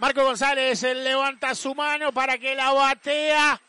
[0.00, 3.60] Marco González levanta su mano para que la batea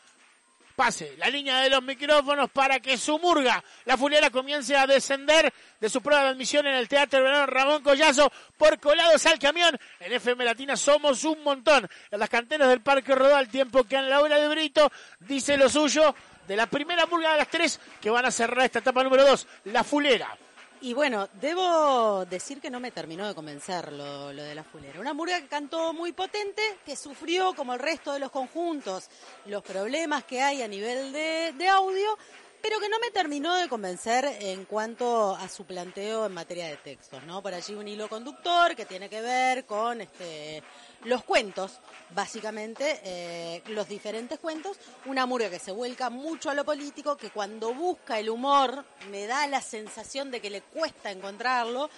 [0.74, 5.52] pase la línea de los micrófonos para que su murga, la fulera, comience a descender
[5.78, 9.78] de su prueba de admisión en el Teatro Verano Ramón Collazo por colados al camión.
[10.00, 11.86] En FM Latina somos un montón.
[12.10, 15.58] En las canteras del Parque Rodó, al tiempo que en la hora de Brito dice
[15.58, 16.14] lo suyo
[16.48, 19.46] de la primera murga de las tres que van a cerrar esta etapa número dos,
[19.64, 20.34] la fulera.
[20.82, 24.98] Y bueno, debo decir que no me terminó de convencer lo, de la fulera.
[24.98, 29.08] Una murga que cantó muy potente, que sufrió, como el resto de los conjuntos,
[29.46, 32.18] los problemas que hay a nivel de audio,
[32.62, 36.76] pero que no me terminó de convencer en cuanto a su planteo en materia de
[36.76, 37.42] textos, ¿no?
[37.42, 40.62] Por allí un hilo conductor que tiene que ver con este
[41.04, 41.80] los cuentos,
[42.14, 44.76] básicamente, eh, los diferentes cuentos.
[45.06, 49.26] Una murga que se vuelca mucho a lo político, que cuando busca el humor me
[49.26, 51.90] da la sensación de que le cuesta encontrarlo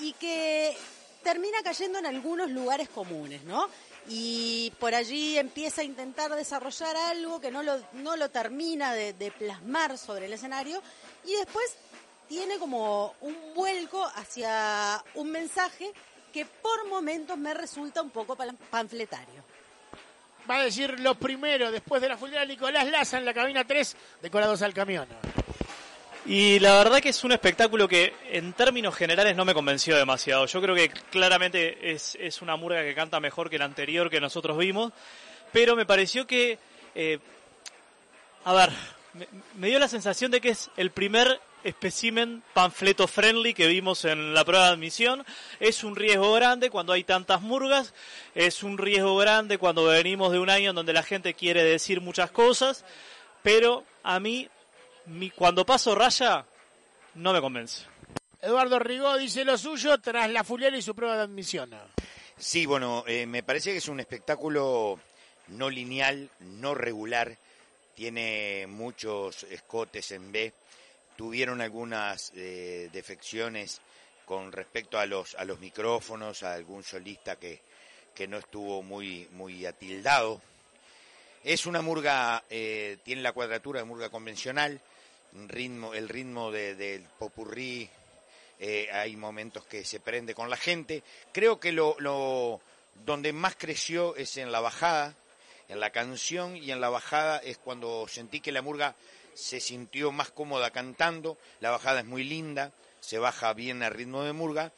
[0.00, 0.76] y que
[1.22, 3.68] termina cayendo en algunos lugares comunes, ¿no?
[4.08, 9.32] Y por allí empieza a intentar desarrollar algo que no lo, no lo termina de,
[9.38, 10.82] plasmar sobre el escenario
[11.24, 11.76] y después
[12.28, 15.92] tiene como un vuelco hacia un mensaje
[16.32, 18.36] que por momentos me resulta un poco
[18.70, 19.44] panfletario.
[20.50, 23.96] Va a decir lo primero, después de la fulera Nicolás Laza en la cabina 3
[24.22, 25.06] de Corados al Camión.
[26.24, 30.46] Y la verdad que es un espectáculo que en términos generales no me convenció demasiado.
[30.46, 34.20] Yo creo que claramente es, es una murga que canta mejor que la anterior que
[34.20, 34.92] nosotros vimos,
[35.52, 36.58] pero me pareció que,
[36.94, 37.18] eh,
[38.44, 38.70] a ver,
[39.54, 44.34] me dio la sensación de que es el primer espécimen panfleto friendly que vimos en
[44.34, 45.24] la prueba de admisión.
[45.60, 47.94] Es un riesgo grande cuando hay tantas murgas,
[48.34, 52.00] es un riesgo grande cuando venimos de un año en donde la gente quiere decir
[52.00, 52.84] muchas cosas,
[53.42, 54.48] pero a mí,
[55.06, 56.44] mi, cuando paso raya,
[57.14, 57.84] no me convence.
[58.40, 61.70] Eduardo Rigó dice lo suyo tras la Fuliera y su prueba de admisión.
[62.36, 64.98] Sí, bueno, eh, me parece que es un espectáculo
[65.48, 67.36] no lineal, no regular,
[67.94, 70.52] tiene muchos escotes en B
[71.16, 73.80] tuvieron algunas eh, defecciones
[74.24, 77.60] con respecto a los, a los micrófonos, a algún solista que,
[78.14, 80.40] que no estuvo muy, muy atildado.
[81.44, 84.80] Es una murga, eh, tiene la cuadratura de murga convencional,
[85.48, 87.88] ritmo, el ritmo del de, popurrí,
[88.58, 91.02] eh, hay momentos que se prende con la gente.
[91.32, 92.60] Creo que lo, lo,
[93.04, 95.14] donde más creció es en la bajada,
[95.68, 98.94] en la canción y en la bajada es cuando sentí que la murga
[99.34, 104.22] se sintió más cómoda cantando, la bajada es muy linda, se baja bien al ritmo
[104.22, 104.72] de murga.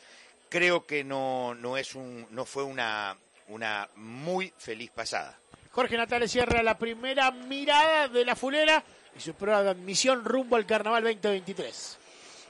[0.49, 3.17] Creo que no, no, es un, no fue una,
[3.49, 5.37] una muy feliz pasada.
[5.75, 8.83] Jorge Natales cierra la primera mirada de la fulera
[9.17, 11.99] y su prueba de admisión rumbo al Carnaval 2023.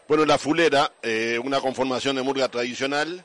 [0.06, 3.24] Bueno, la fulera, eh, una conformación de murga tradicional,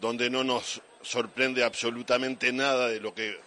[0.00, 3.38] donde no nos sorprende absolutamente nada de lo que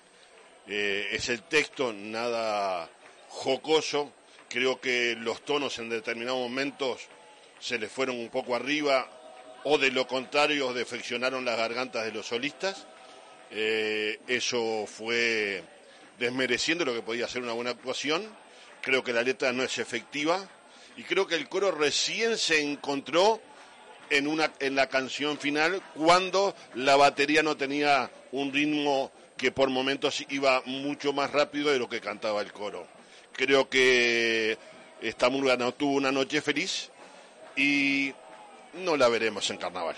[0.67, 2.89] eh, es el texto, nada
[3.27, 4.11] jocoso,
[4.53, 7.01] Creo que los tonos en determinados momentos
[7.59, 9.09] se les fueron un poco arriba
[9.63, 12.85] o de lo contrario defeccionaron las gargantas de los solistas.
[13.49, 15.63] Eh, eso fue
[16.23, 18.25] desmereciendo lo que podía ser una buena actuación.
[18.81, 20.47] Creo que la letra no es efectiva
[20.95, 23.41] y creo que el coro recién se encontró
[24.09, 29.69] en, una, en la canción final cuando la batería no tenía un ritmo que por
[29.69, 32.87] momentos iba mucho más rápido de lo que cantaba el coro.
[33.33, 34.57] Creo que
[35.01, 36.89] esta murga no tuvo una noche feliz
[37.55, 38.13] y
[38.73, 39.95] no la veremos en carnaval.